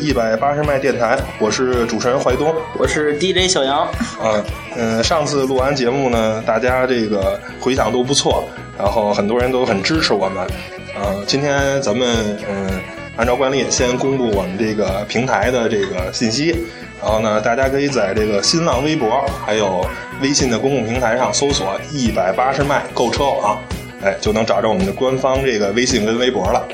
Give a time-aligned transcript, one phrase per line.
[0.00, 3.80] 一百八十迈电台，我是主持人怀东，我是 DJ 小杨。
[3.80, 4.44] 啊，
[4.76, 8.48] 嗯，上次录完节目呢，大家这个回响都不错，
[8.78, 10.44] 然后很多人都很支持我们。
[10.94, 12.80] 啊，今天咱们嗯，
[13.16, 16.54] 按照惯例先公布我们这个平台的这个信息，
[17.00, 19.84] 然后呢，大家可以在这个新浪微博还有
[20.20, 23.60] 微信的公共平台上搜索“一百八十迈购车网”，
[24.02, 26.66] 哎，就能找着我们的官方这个微信跟微博了。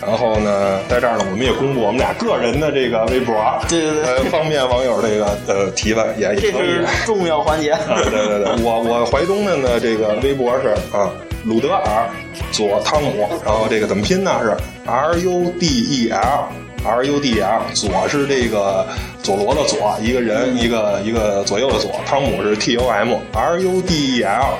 [0.00, 3.34] 然后呢，在这儿呢，我们也公布我们俩个人的这个微博，
[3.68, 6.86] 对对对，呃，方便网友这个呃提问也也这可以是。
[7.04, 7.76] 重要环节。
[7.86, 11.12] 对 对对，我我怀东的呢，这个微博是啊，
[11.44, 12.08] 鲁德尔
[12.50, 14.40] 左汤姆，然后这个怎么拼呢？
[14.42, 16.48] 是 R U D E L
[16.82, 18.86] R U D E L，左是这个
[19.22, 24.54] 佐罗的左，一个人一个一个左右的左，汤姆是 T U M，R U D E L，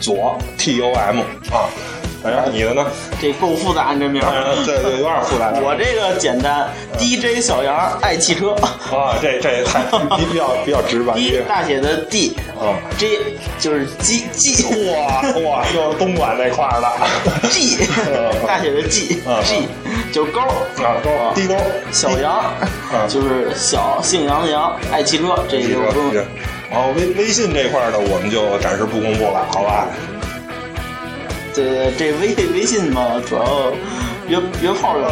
[0.00, 1.20] 左 T U M
[1.52, 1.70] 啊。
[2.22, 2.86] 哎呀，你的呢？
[3.20, 4.54] 这够复杂，你这名儿。
[4.66, 5.52] 对对，有点复杂。
[5.54, 6.68] 我这个简单
[6.98, 8.50] ，DJ 小杨爱汽车。
[8.92, 9.80] 啊，这这太
[10.18, 11.14] 比比较比较直白。
[11.14, 13.08] D 大写的 D，啊，J
[13.58, 17.48] 就是鸡鸡哇哇，又是东莞那块儿的。
[17.48, 17.78] G
[18.46, 19.66] 大写的 G 啊 G
[20.12, 21.54] 就是勾啊，勾低勾
[21.92, 26.12] 小杨啊就是小姓杨的杨，爱汽车，这就不用
[26.70, 29.88] 然后微微信这块呢，我们就暂时不公布了，好吧？
[31.60, 33.72] 这这微微信嘛，主要
[34.28, 35.06] 约约炮用。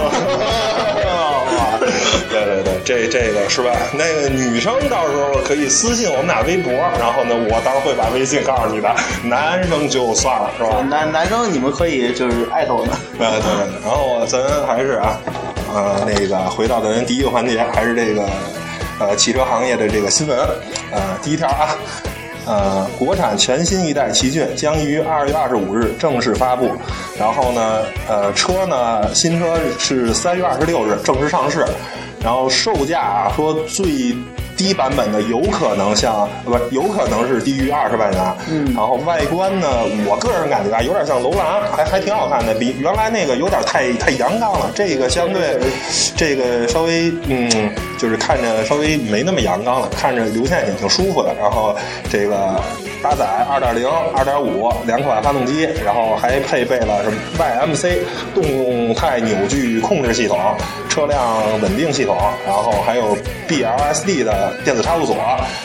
[2.30, 3.70] 对对对，这这个是吧？
[3.92, 8.94] 那个女生到时候可以私信我们俩微博，然后呢，我到时候会把微信告诉你的。
[9.24, 10.82] 男生就算了，是吧？
[10.88, 12.90] 男男生你们可以就是艾特我们。
[13.18, 15.20] 对对对，然后咱还是啊，
[15.72, 18.28] 呃，那个回到咱第一个环节，还是这个
[18.98, 20.38] 呃汽车行业的这个新闻。
[20.90, 21.76] 呃，第一条啊，
[22.48, 26.72] 呃，国产全新一代奇骏将于二月二十五日正式发布。
[27.18, 31.66] 然后呢，呃，车呢，新车是三月二十六日正式上市。
[32.20, 34.16] 然后售价啊，说最
[34.58, 38.36] 低版本的有可能像呃不是有可能是低于二十万元。
[38.50, 39.68] 嗯然后外观呢，
[40.06, 44.70] 我个人感觉啊，有点像楼兰，还还挺好看的，比原来那个有点太太阳刚了。
[44.74, 45.56] 这个相对，
[46.16, 51.32] 这个稍微嗯，就是看着稍微没那么阳刚了，看着流线型挺舒服的。
[51.40, 51.74] 然后
[52.10, 52.60] 这个
[53.02, 57.98] 搭载二点零、二点五两款发动机，然后还配备了什么 YMC
[58.34, 60.38] 动态扭矩控制系统、
[60.88, 63.16] 车辆稳定系统，然后还有
[63.48, 65.16] BLSD 的电子差速锁，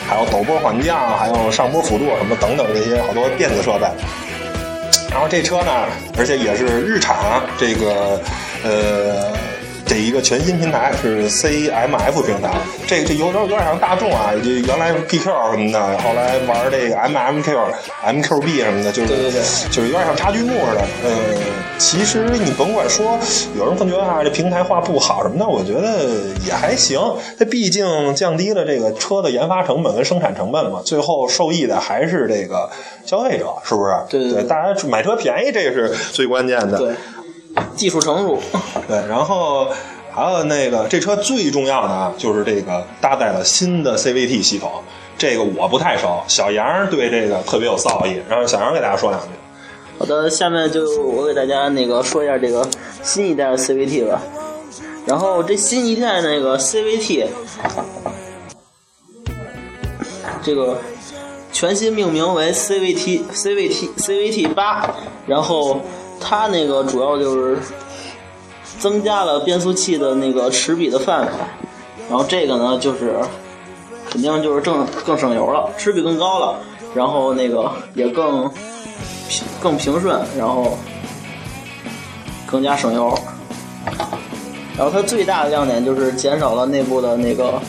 [0.08, 3.86] 还有陡坡缓降，还有上坡辅助什么等等这些好多电子设备。
[5.10, 5.70] 然后这车呢，
[6.18, 7.16] 而且也是日产
[7.56, 8.20] 这个
[8.64, 9.32] 呃
[9.86, 12.50] 这一个全新平台是 CMF 平台，
[12.86, 17.56] 这这有点有点像大众啊，就原来 PQ 什么的，后来玩这个 MMQ、
[18.04, 20.80] MQB 什么的，就是对对对就是有点像插剧目似的。
[21.04, 21.10] 呃，
[21.78, 23.18] 其实你甭管说，
[23.56, 26.08] 有人会觉得啊这平台化不好什么的，我觉得
[26.46, 26.98] 也还行。
[27.38, 32.70] 它毕竟降低了这个车的研发成本跟生产成本嘛，最后受益的还是这个
[33.04, 33.94] 消费者，是不是？
[34.08, 36.78] 对对对大家买车便宜，这是最关键的。
[36.78, 36.94] 对，
[37.76, 38.40] 技术成熟。
[38.88, 39.68] 对，然后
[40.12, 44.70] 还有那个这车最重要的啊，就是这个搭载了新的 CVT 系统，
[45.16, 49.28] 这个我不太熟，小杨对这个特别有造诣，然后小杨给大家说两句。
[49.98, 52.68] 好的，下面就我给大家那个说一下这个
[53.02, 54.20] 新一代的 CVT 吧。
[55.06, 57.26] 然后这新一代那个 CVT，
[60.42, 60.78] 这个
[61.52, 64.94] 全新命名为 CVT CVT CVT 八，
[65.26, 65.80] 然后
[66.24, 67.58] 它那个主要就是
[68.78, 71.32] 增加了变速器的那个齿比的范围，
[72.08, 73.20] 然后这个呢就是
[74.10, 76.58] 肯定就是更更省油了，齿比更高了，
[76.94, 78.48] 然后那个也更
[79.28, 80.78] 平更平顺，然后
[82.46, 83.16] 更加省油。
[84.76, 87.60] 然后它最大的亮点就是减少了内部的那个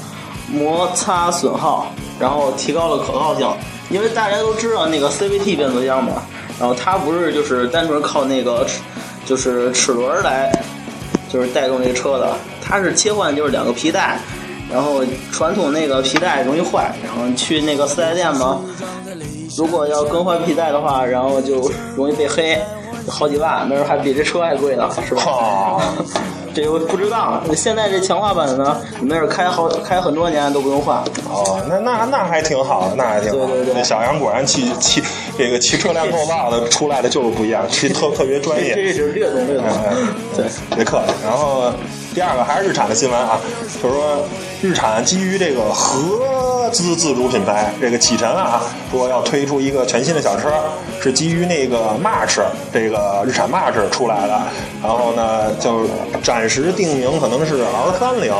[0.49, 1.87] 摩擦损耗，
[2.19, 3.47] 然后提高了可靠性。
[3.91, 6.13] 因为大家都知道那个 CVT 变速箱嘛，
[6.59, 8.65] 然后它不是就是单纯靠那个
[9.25, 10.51] 就是齿轮来
[11.29, 14.17] 就是带动这个车的，它是切换就是两个皮带，
[14.71, 18.61] 然后传统那个皮带容易坏，然后去那个四 S 店嘛，
[19.57, 22.57] 如果要更换皮带的话，然后就容易被黑，
[23.07, 25.23] 好几万，那时候还比这车还贵呢，是吧？
[25.25, 25.81] 哦
[26.55, 27.43] 这个不知道。
[27.53, 31.03] 现在这强化版呢，你没准开好开很多年都不用换。
[31.29, 33.45] 哦，那那那还挺好，那还挺好。
[33.45, 35.03] 对对对这小杨果然汽汽
[35.37, 38.73] 这个骑车量够大的出来的就是不一样，骑特特别专业。
[38.75, 39.65] 这是略懂略懂。
[40.35, 40.45] 对，
[40.75, 41.13] 别客气。
[41.23, 41.71] 然后
[42.13, 43.39] 第二个还是日产的新闻啊，
[43.81, 44.25] 就是说
[44.61, 48.61] 日产基于这个合资自自主品牌，这个启辰啊，
[48.91, 50.49] 说要推出一个全新的小车，
[51.01, 52.41] 是基于那个 March
[52.73, 54.41] 这个日产 March 出来的。
[54.81, 55.85] 然后呢，就
[56.23, 58.33] 暂时定名可能是 R 三零。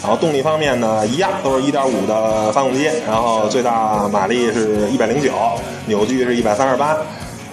[0.00, 5.32] 然后动力方面呢，一样都是一点五的发动机，然后最大马力是一百零九，
[5.86, 6.96] 扭矩是一百三十八。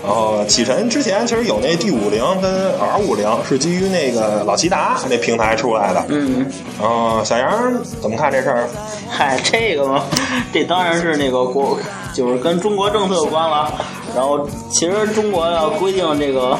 [0.03, 6.05] 然后启辰之前其实有那 D 五零跟 R 五零，是基于那个老骐达那平台出来的。
[6.09, 6.45] 嗯，
[6.79, 8.69] 然后小杨怎么看这事儿？
[9.09, 10.03] 嗨，这个嘛，
[10.53, 11.79] 这当然是那个国，
[12.13, 13.73] 就是跟中国政策有关了。
[14.15, 16.55] 然后其实中国要规定这个，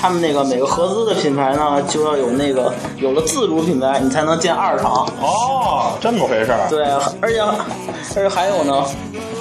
[0.00, 5.08] 他们那个每个合资的品牌呢，就要有那个有了自主品牌，你才能建二厂。
[5.20, 6.66] 哦，这么回事儿。
[6.70, 6.84] 对，
[7.20, 8.84] 而且而且还有呢，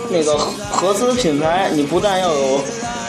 [0.09, 0.38] 那个
[0.71, 2.59] 合资品牌，你不但要有。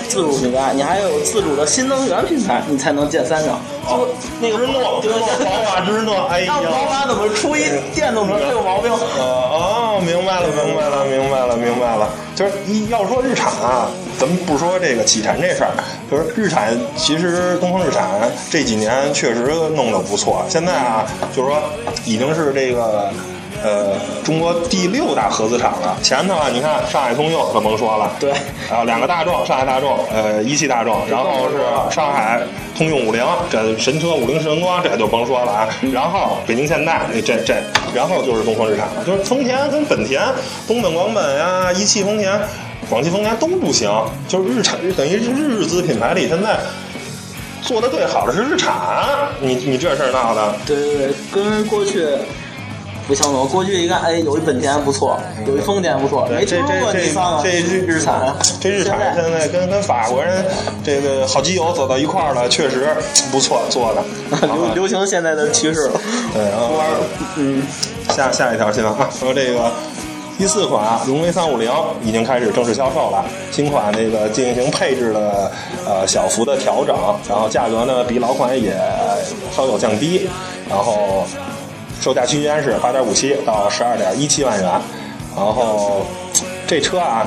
[0.08, 3.60] 自主品牌，你还有自主的新能源品牌，你才能建三厂。
[3.86, 4.08] 就
[4.40, 7.64] 那个芝诺，对宝马之诺，哎呀，宝马怎么出一
[7.94, 8.90] 电动车就有毛病？
[8.92, 12.08] 哦，明白了，明白了，明白了，明白了。
[12.34, 13.88] 就是一要说日产啊，
[14.18, 15.70] 咱们不说这个启辰这事儿，
[16.10, 20.44] 就是日产，其实东风日产这几年确实弄得不错。
[20.48, 21.60] 现在啊，就是说
[22.04, 23.10] 已经是这个。
[23.62, 25.96] 呃，中国第六大合资厂了。
[26.02, 28.10] 前头啊，你看上海通用，可甭说了。
[28.20, 28.32] 对。
[28.70, 32.40] 然后两个大众，上海大众，呃，一汽大众，然后是上海
[32.76, 35.68] 通用五菱，这神车五菱神光，这就甭说了啊。
[35.92, 37.56] 然后北京现代，这这，
[37.94, 39.04] 然后就是东风日产了。
[39.04, 40.22] 就是丰田跟本田，
[40.66, 42.40] 东本广本呀，一汽丰田，
[42.88, 43.90] 广汽丰田都不行。
[44.28, 46.58] 就是日产，等于日资品牌里现在
[47.62, 48.72] 做的最好的是日产。
[49.40, 50.54] 你你这事儿闹的。
[50.64, 52.06] 对对对，跟过去。
[53.08, 53.48] 不相同。
[53.48, 57.42] 过去一看，哎，有一本田不错，有一丰田不错，没听说过第三个。
[57.42, 60.44] 这日日产，这日产现在跟跟法国人
[60.84, 62.86] 这个好基友走到一块儿了，确实
[63.32, 64.04] 不错做的，
[64.46, 66.00] 流流行现在的趋势了。
[66.34, 66.74] 对，然后
[67.36, 67.66] 嗯，
[68.10, 69.72] 下下一条新闻啊，说这个
[70.36, 71.72] 第四款荣威三五零
[72.04, 75.50] 已经开始正式销售了，新款这个进行配置的
[75.86, 76.94] 呃小幅的调整，
[77.26, 78.76] 然后价格呢比老款也
[79.56, 80.28] 稍有降低，
[80.68, 81.24] 然后。
[82.00, 84.70] 售价区间是八点五七到十二点一七万元，
[85.36, 86.06] 然后
[86.66, 87.26] 这车啊，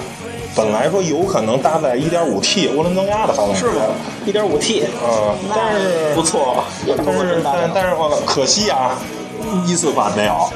[0.56, 3.84] 本来说有可能搭载一点五 T 涡轮增压的发动机，是吗？
[4.26, 7.96] 一点五 T，嗯，但是不错，但是但但是
[8.26, 8.98] 可惜啊，
[9.66, 10.50] 一四款没有。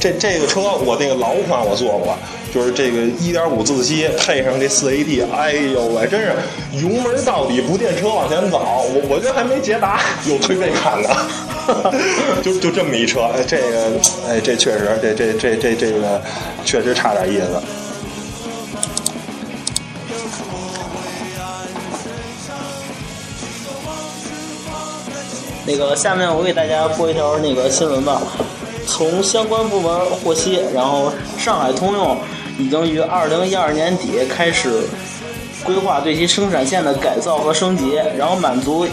[0.00, 2.14] 这这个车我那个老款我坐过，
[2.52, 6.32] 就是这个一点五自吸配上这四 AT，哎呦喂，真是
[6.72, 11.08] 油门到底不垫车往前走，我我觉得还没捷达有推背感呢。
[12.42, 13.86] 就就这么一车，哎，这个，
[14.28, 16.20] 哎，这确实，这这这这这个
[16.64, 17.60] 确实差点意思。
[25.66, 28.20] 那个，下面我给大家播一条那个新闻吧。
[28.86, 32.18] 从相关部门获悉，然后上海通用
[32.58, 34.82] 已经于二零一二年底开始
[35.64, 38.86] 规划对其生产线的改造和升级，然后满足。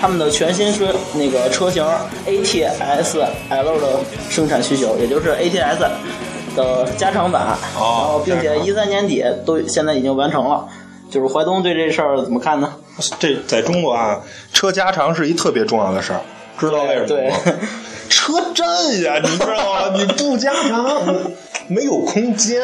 [0.00, 1.84] 他们的全新车那个车型
[2.26, 5.78] ATS L 的生产需求，也就是 ATS
[6.54, 10.66] 的加长版，然后并且一三年底都现在已经完成了。
[11.08, 12.74] 就是淮东对这事儿怎么看呢？
[13.18, 14.20] 这在中国啊，
[14.52, 16.20] 车加长是一特别重要的事儿，
[16.58, 17.06] 知道为什么吗？
[17.08, 17.32] 对，
[18.08, 18.66] 车震
[19.02, 19.94] 呀，你知道吗？
[19.96, 21.06] 你不加长。
[21.68, 22.60] 没有空间，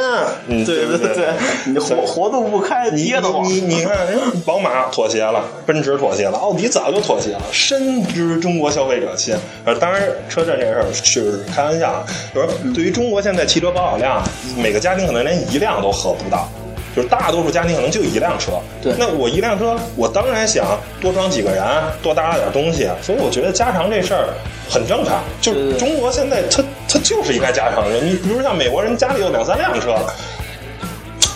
[0.46, 1.28] 对对对，
[1.66, 3.96] 你活活动不开，你你你看，
[4.44, 9.34] 宝马妥协了，奔驰妥协了，奥迪早就妥协了，深知中国消费者心。
[9.64, 12.04] 呃，当然，车震这事儿是开玩笑，
[12.34, 14.22] 就是对于中国现在汽车保有量，
[14.56, 16.48] 每个家庭可能连一辆都合不到。
[16.94, 21.64] 就是大多数家庭可能就一辆车，对，那我一辆车，我当然想多装几个人，
[22.02, 24.28] 多搭点东西，所以我觉得加长这事儿
[24.68, 25.22] 很正常。
[25.40, 29.96] 就是中国现在它它就是应该加长人，你比如像美国人家里有两三辆车，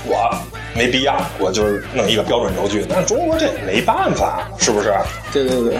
[0.05, 0.31] 我
[0.75, 4.93] 没必要，我就是弄一个标准轴距，但中国这没办法，是不是？
[5.33, 5.79] 对对对。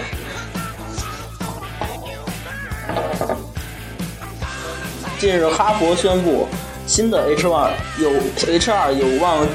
[5.19, 6.47] 近日，哈佛宣布。
[6.87, 7.69] 新的 H 二
[7.99, 8.09] 有
[8.47, 9.45] H 二有望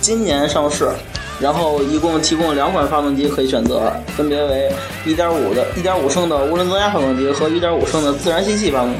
[0.00, 0.90] 今年上市，
[1.38, 4.72] 然后一共提供两款发动机可以选择，分别为
[5.06, 8.98] 1.5的1.5升的涡轮增压发动机和1.5升的自然吸气发动机。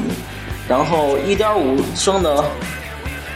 [0.71, 2.43] 然后1.5升的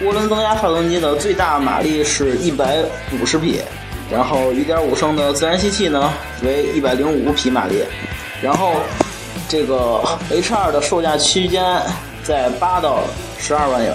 [0.00, 3.60] 涡轮增压发动机的最大马力是150匹，
[4.08, 6.12] 然后1.5升的自然吸气呢
[6.44, 7.82] 为105匹马力。
[8.40, 8.74] 然后
[9.48, 10.00] 这个
[10.30, 11.64] H 二的售价区间
[12.22, 13.00] 在8到
[13.40, 13.92] 12万元。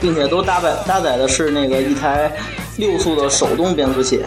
[0.00, 2.30] 并且都搭载搭载的是那个一台
[2.76, 4.24] 六速的手动变速器。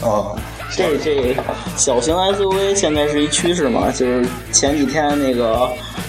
[0.00, 0.38] 哦，
[0.80, 1.36] 这这
[1.76, 3.90] 小型 SUV 现在是一趋势嘛？
[3.90, 5.68] 就是前几天那个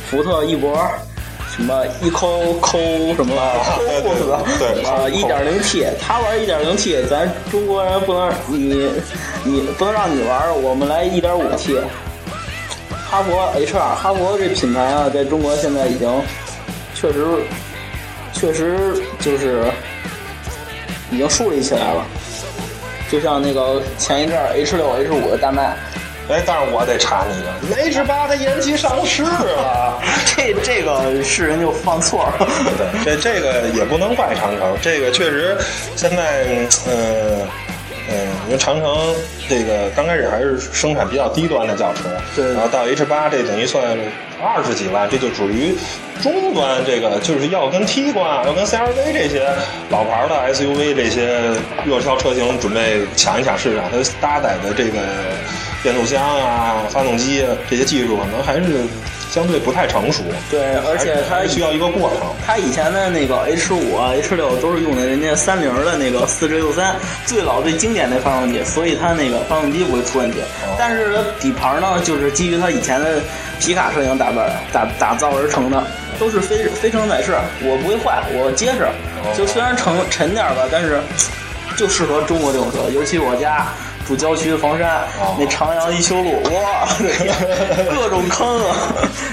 [0.09, 0.77] 福特翼博
[1.53, 2.77] 什么一抠抠
[3.15, 3.35] 什么
[3.77, 4.41] 对对是吧？
[4.57, 8.89] 对啊，一点零 T，他玩一点零 T，咱中国人不能你
[9.43, 11.77] 你不能让你玩，我们来一点五 T。
[13.09, 16.09] 哈佛 H 二，哈佛这品牌啊，在中国现在已经
[16.95, 17.25] 确实
[18.31, 19.65] 确实就是
[21.11, 22.05] 已经树立起来了。
[23.11, 25.75] 就像那个前一阵儿 H 六 H 五的大卖，
[26.29, 30.01] 哎，但是我得查你一个，H 八它延期上市了。
[30.33, 32.47] 这这个是人就犯错了。
[33.03, 35.57] 对，这这个也不能怪长城，这个确实
[35.97, 36.45] 现在，
[36.87, 37.45] 嗯
[38.09, 39.15] 嗯，因为长城
[39.47, 43.97] 这个刚开始还是生产比较低端的轿车，对然后到 H 八这等于算
[44.41, 45.75] 二十几万，这就属于
[46.21, 49.47] 中端，这个就是要跟 T 冠、要跟 CRV 这些
[49.89, 51.27] 老牌的 SUV 这些
[51.85, 54.99] 热销车型准备抢一抢市场，它搭载的这个
[55.83, 58.85] 变速箱啊、发动机啊这些技术可能还是
[59.31, 62.27] 相对不太成熟，对，而且它需要一个过程。
[62.45, 70.39] 它以前的那个 H 五啊、H 六都是用的人家三菱的那个四 G 六三最老最经典的发动机，所以它那个发动机不会出问题。
[70.77, 73.21] 但是它底盘呢，就是基于它以前的
[73.57, 75.81] 皮卡车型打扮打打造而成的，
[76.19, 78.85] 都是非非承载式，我不会坏，我结实。
[79.37, 80.99] 就虽然沉沉点吧，但是
[81.77, 83.65] 就适合中国这种车，尤其我家。
[84.07, 85.07] 住郊区房山，
[85.39, 86.87] 那长阳一修路，哇，
[87.93, 88.75] 各种坑啊！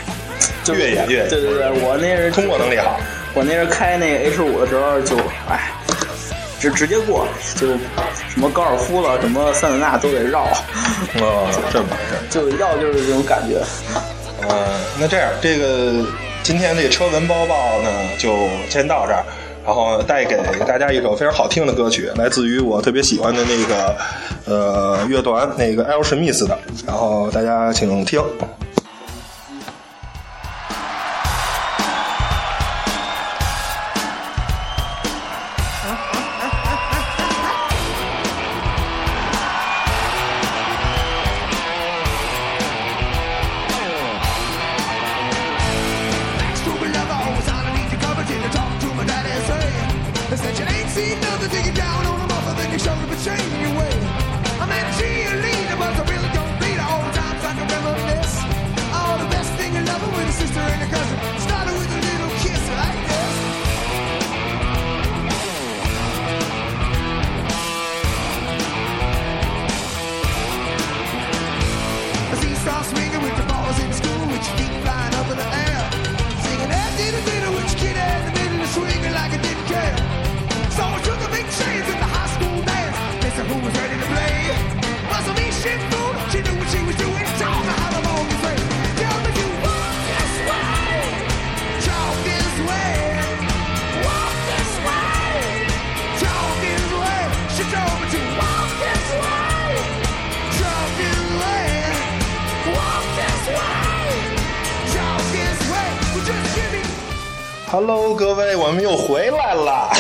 [0.65, 3.01] 就越野越野对对对，我那是通过能力好。
[3.35, 5.17] 我那是开那个 H 五的时候就，
[5.49, 5.71] 哎，
[6.61, 7.69] 直直接过，就
[8.29, 10.45] 什么高尔夫了，什么桑塔纳都得绕，
[11.21, 12.19] 哦，这么回事。
[12.29, 13.63] 就要就是这种感觉。
[14.43, 14.49] 嗯、
[14.99, 16.07] 那这样，这个
[16.43, 19.25] 今天这车闻包报呢，就先到这儿。
[19.69, 20.35] 然后带给
[20.67, 23.97] 大家一首非常好听的歌曲，来自于我特别喜欢的那个
[24.47, 26.01] 呃乐团，那个 L.
[26.01, 26.59] Smith 的。
[26.87, 28.19] 然后大家请听。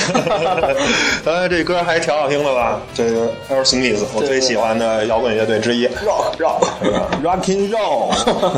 [1.24, 2.80] 呃，这歌还挺好听的吧？
[2.94, 3.62] 这个 L.
[3.62, 5.86] Smith，我最喜欢的摇滚乐队之一。
[6.04, 8.10] Rock rock，Rocking Roll，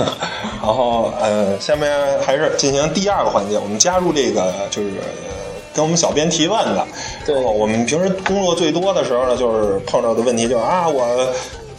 [0.62, 1.90] 然后呃，下面
[2.24, 5.34] 还是进行第二个环节，我们加入这个就是呃
[5.74, 6.86] 跟我们小编提问的。
[7.26, 11.26] 对然后我们平时工作最多的时候呢，就是碰到的问题就是啊，我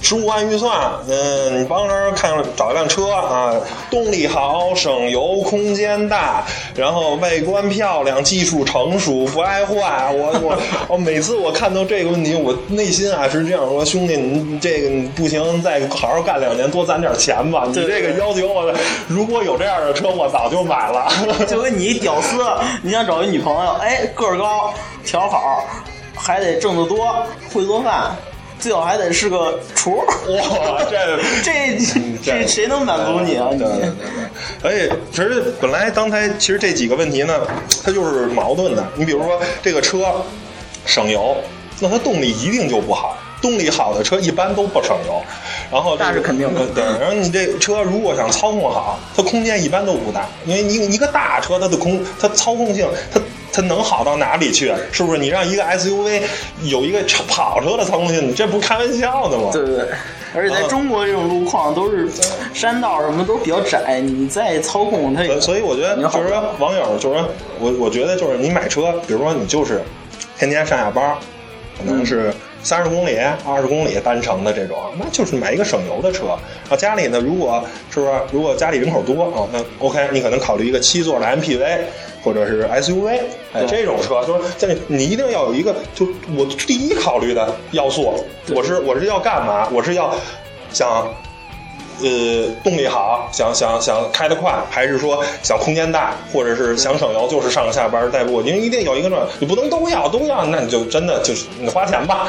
[0.01, 0.71] 十五万预算，
[1.07, 3.53] 嗯，你帮着看找一辆车啊，
[3.89, 6.43] 动力好，省油，空间大，
[6.75, 10.11] 然后外观漂亮，技术成熟，不爱坏。
[10.13, 17.65] 我我我每次我看到这个问题，我内心啊是这样说：兄弟，你这个你不行，再好好干两年，多攒点钱吧。
[17.67, 18.73] 你这个要求我，
[19.07, 21.07] 如果有这样的车，我早就买了。
[21.47, 22.43] 就跟你一屌丝，
[22.81, 24.73] 你想找一女朋友，哎，个儿高，
[25.05, 25.63] 条好，
[26.15, 28.15] 还得挣得多，会做饭，
[28.61, 29.97] 最好还得是个厨。
[29.97, 31.77] 哇， 这这
[32.23, 33.49] 这谁能满足你啊？
[33.51, 33.89] 你对对对对，
[34.61, 37.41] 而且其实本来刚才其实这几个问题呢，
[37.83, 38.87] 它就是矛盾的。
[38.95, 40.23] 你比如说这个车
[40.85, 41.35] 省油，
[41.79, 43.17] 那它动力一定就不好。
[43.41, 45.19] 动力好的车一般都不省油，
[45.71, 53.19] 然后这是肯定的对，然后你这车如果想操控好，它空间一般都不大，因为你一个大车它的空它操控性它。
[53.53, 54.73] 它能好到哪里去？
[54.91, 55.19] 是不是？
[55.19, 56.21] 你让一个 SUV
[56.63, 59.49] 有一个跑车的操控性，你这不开玩笑的吗？
[59.51, 59.87] 对对对，
[60.33, 62.07] 而且在中国这种路况都是
[62.53, 67.29] 山道什么都比较窄，你再操控它也所以我觉得就是说，网友就是说
[67.59, 69.81] 我我觉得就是你买车，比如说你就是
[70.37, 71.15] 天天上下班，
[71.77, 76.37] 可能是三十公里、二十公里单程的这种，那就是买一个省油的车。
[76.69, 81.79] 啊，家里呢，如果是不是如果家里人口多啊，那 OK，你可能考虑一个七座的 MPV
[82.23, 83.19] 或者是 SUV，
[83.53, 89.67] 哎，这种车就是在你一定要有一个，就我第一考虑的要素，我是我是要干嘛？
[89.71, 90.13] 我是要
[90.71, 91.07] 想。
[92.03, 102.27] 呃，动力好，想想想开得快，还是说想空间大，或者是想省油，就是上下班代步，您一定有一个这，你不能都要都要，那你就真的就是你花钱吧。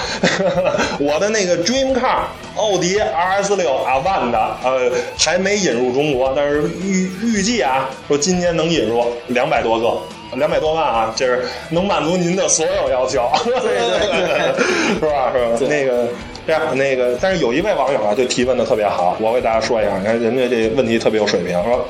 [1.00, 2.24] 我的那个 Dream Car
[2.56, 9.98] 奥迪 RS 六啊万的，呃，还没引入中国，但是预预计啊，说今年能引入两百多个。
[10.36, 15.30] 两百多万啊，这是能满足您的所有要求， 对对对，是吧？
[15.30, 15.68] 是吧？
[15.68, 16.08] 那个
[16.46, 21.86] 这样，那个，但是有一位网友啊，就提问的特别好，我给大家说一下，你看人家这问题特别有水平，说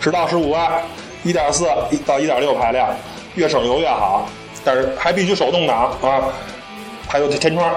[0.00, 0.82] 十到十五万，
[1.22, 1.64] 一点四
[2.06, 2.88] 到一点六排量，
[3.34, 4.28] 越省油越好，
[4.64, 6.24] 但是还必须手动挡啊，
[7.08, 7.74] 还有天窗。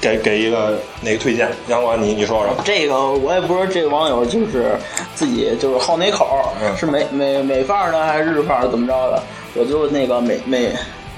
[0.00, 2.52] 给给一个哪个推荐，杨管你你说说。
[2.64, 4.76] 这个我也不知道，这个网友就是
[5.14, 9.22] 自己就是好哪口，嗯是美美美范儿呢，还是日范儿怎么着的？
[9.54, 10.72] 我就那个每每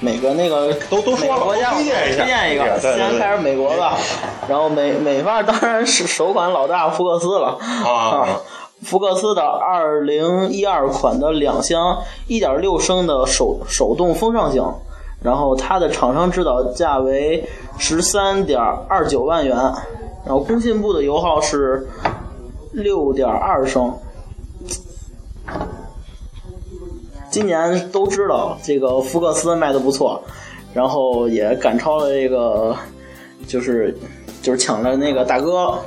[0.05, 3.97] 每个那个都都说了每个国家推荐一下推荐一个，先开始美国吧，
[4.47, 7.57] 然后美美发当然是首款老大福克斯了。
[7.83, 8.39] 啊。
[8.83, 11.97] 福克斯的二零一二款的两厢
[12.27, 14.63] 一点六升的手手动风尚型，
[15.23, 17.43] 然后它的厂商指导价为
[17.79, 19.57] 十三点二九万元，
[20.23, 21.87] 然后工信部的油耗是
[22.73, 23.91] 六点二升。
[27.35, 30.23] 今年都知道这个福克斯卖的不错，
[30.73, 32.73] 然后也赶超了这个，
[33.45, 33.93] 就是
[34.41, 35.77] 就是抢了那个大哥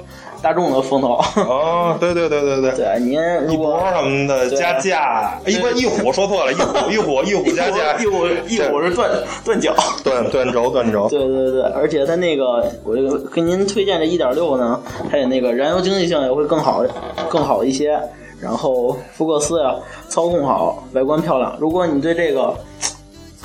[0.43, 1.19] 大众的风头。
[1.37, 2.73] 哦，对对对对对。
[2.73, 3.19] 对，您
[3.51, 9.11] 一博什么的加价，一不一虎说错了，一虎 一虎一虎加价，一虎一虎是断
[9.43, 9.75] 断脚。
[10.05, 14.79] 断断轴断轴，对对对，而且它那个，我这个给您推荐这一点六呢，
[15.11, 16.85] 它也那个燃油经济性也会更好，
[17.31, 17.99] 更好一些。
[18.41, 19.75] 然后福克斯呀，
[20.09, 21.57] 操控好，外观漂亮。
[21.59, 22.55] 如果你对这个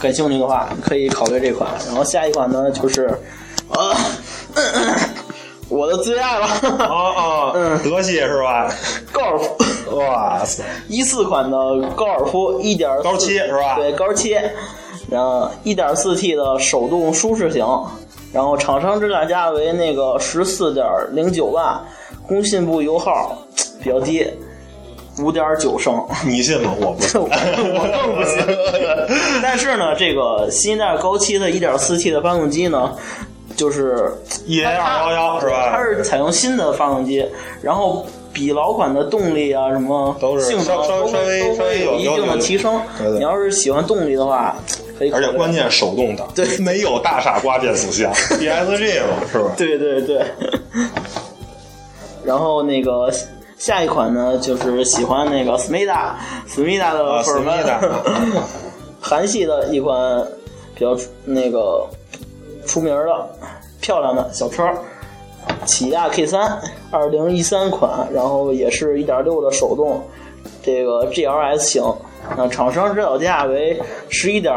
[0.02, 1.70] 感兴趣的话，可以考虑这款。
[1.88, 3.08] 然后下一款呢，就是
[3.70, 3.96] 呃，
[5.70, 6.48] 我的最爱了，
[6.80, 8.72] 哦哦，德系是吧？
[9.12, 9.58] 高尔夫。
[9.96, 11.58] 哇塞，一四款的
[11.96, 14.36] 高尔夫一点高七是吧对，高七，
[15.08, 17.64] 然后一点四 T 的手动舒适型，
[18.32, 21.80] 然后厂商指导价为那个十四点零九万，
[22.28, 23.38] 工信部油耗
[23.84, 24.26] 比较低，
[25.20, 25.94] 五点九升。
[26.26, 26.74] 你信吗？
[26.80, 28.40] 我不信，我 我更不信。
[29.42, 32.96] 但是呢，这个新一代高七的 1.4T 的发动机呢，
[33.56, 34.12] 就是
[34.48, 35.70] EA 二幺幺是吧？
[35.70, 37.26] 它是采用新的发动机，
[37.62, 42.82] 然后比老款的动力啊什么都是性能稍微会都稍微有一定的提升。
[43.14, 44.56] 你要是喜欢动力的话，
[44.98, 45.12] 可以。
[45.12, 49.52] 而且关键手动挡，对没有大傻瓜变速箱，PSG 嘛，是吧？
[49.56, 50.24] 对对对。
[52.26, 53.12] 然后那个
[53.64, 56.12] 下一款呢，就是喜欢那个 Smida
[56.50, 58.42] Smida 的啊粉儿们，Smida
[59.00, 60.22] 韩系的一款
[60.76, 61.88] 比较那个
[62.66, 63.30] 出名的
[63.80, 64.68] 漂亮的小车，
[65.66, 66.60] 起亚 K 三，
[66.92, 70.06] 二零一三款，然后也是一点六的手动，
[70.62, 71.82] 这个 GLS 型，
[72.36, 74.54] 那厂商指导价为十一点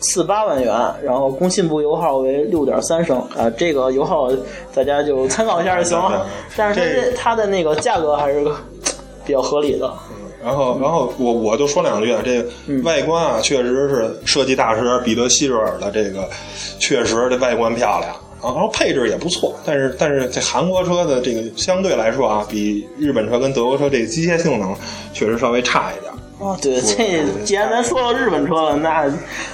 [0.00, 4.28] 四八万元，然后工信部油耗为六点三升啊，这个油耗
[4.74, 6.26] 大家就参考一下就行了。
[6.56, 8.44] 但是它这这它的那个价格还是
[9.24, 9.92] 比较合理的。
[10.44, 12.48] 然后，然后我我就说两句啊，这个
[12.84, 16.28] 外观啊，确实是设计大师彼得希瑞尔的这个，
[16.78, 24.72] 确实这外观漂亮，然后配置也不错，但是但是这韩国车的这个相对来说啊，比日本车跟德国车这个机械性能
[25.12, 26.05] 确实稍微差一点。
[26.38, 29.10] 哦，对，这既然咱说到日本车了，那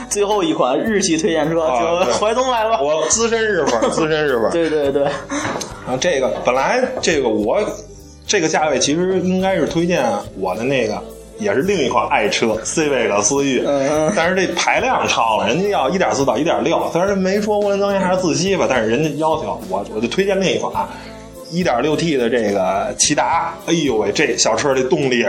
[0.09, 2.83] 最后一款日系推荐车啊就对淮东来了。
[2.83, 4.51] 我资深日粉， 资深日粉。
[4.51, 7.59] 对对对，啊，这个本来这个我
[8.27, 10.05] 这个价位其实应该是推荐
[10.41, 11.01] 我的那个，
[11.39, 20.73] 也是另一款爱车 Civic 思域，嗯但是这排量超了，人家要一点四到一点六，虽然没说涡轮增压还是自吸吧，但是人家要求我我就推荐另一款。
[21.53, 25.25] 一点六 T 的这个骐达，哎呦喂，这小车的动力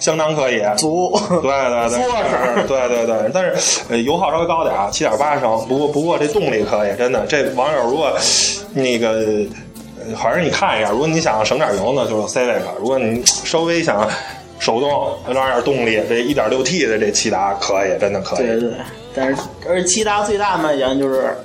[0.00, 1.16] 相当可以，足。
[1.42, 5.64] 对对对，对 对对，但是呃油耗稍微高点啊，七点八升。
[5.68, 7.24] 不过不过这动力可以，真的。
[7.28, 8.10] 这网友如果
[8.74, 9.44] 那个，
[10.00, 14.08] 呃反正你看一下，如果你想省点油呢，就是 Civic；如果你稍微想
[14.58, 14.90] 手动
[15.28, 18.46] 有点动力，这一点六 T 的这骐达可以，真的可以。
[18.46, 18.70] 对对，
[19.14, 21.36] 但是而且骐达最大卖点就是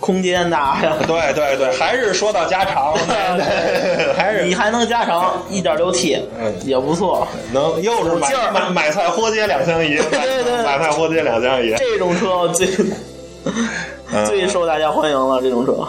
[0.00, 0.92] 空间大呀。
[1.06, 7.26] 对对对，还是说到加长， 对 还是你还能加长一点六 T，嗯也不错。
[7.52, 11.74] 能又是买买买菜活街两相宜， 对对对买菜活街两相宜。
[11.78, 12.68] 这种车最
[14.12, 15.86] 嗯最受大家欢迎了，这种车。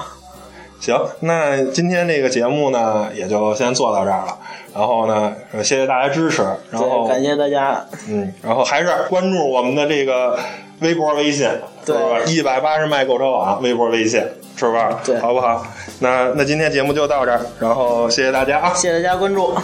[0.79, 4.37] 行，那今天这个节目呢，也就先做到这儿了。
[4.75, 6.43] 然后呢，呃谢谢大家支持。
[6.69, 7.83] 然后，感谢大家。
[8.07, 10.37] 嗯，然后还是关注我们的这个
[10.81, 11.49] 微博、微信，
[11.93, 12.19] 是对吧？
[12.25, 14.21] 一百八十迈购车网微博、微信，
[14.55, 14.99] 是吧？
[15.05, 15.65] 对好不好？
[15.99, 18.73] 那那今天节目就到这儿，然后谢谢大家啊！
[18.73, 19.55] 谢谢大家关注。